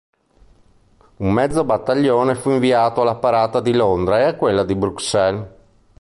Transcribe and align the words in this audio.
Un 1.17 1.31
mezzo 1.31 1.63
battaglione 1.63 2.33
fu 2.33 2.49
inviato 2.49 3.01
alla 3.03 3.17
parata 3.17 3.61
di 3.61 3.71
Londra 3.71 4.19
ed 4.19 4.27
a 4.29 4.35
quella 4.35 4.63
di 4.63 4.73
Bruxelles. 4.73 5.47